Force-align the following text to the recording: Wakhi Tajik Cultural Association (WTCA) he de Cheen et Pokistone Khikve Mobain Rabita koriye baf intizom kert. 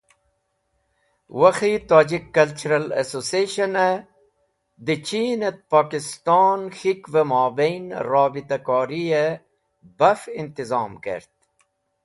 Wakhi 1.41 1.73
Tajik 1.87 2.33
Cultural 2.33 2.91
Association 2.93 3.73
(WTCA) 3.75 4.07
he 4.07 4.85
de 4.85 4.95
Cheen 5.07 5.43
et 5.43 5.69
Pokistone 5.69 6.71
Khikve 6.77 7.23
Mobain 7.33 7.83
Rabita 8.09 8.57
koriye 8.69 9.23
baf 9.99 10.21
intizom 10.41 10.91
kert. 11.03 11.31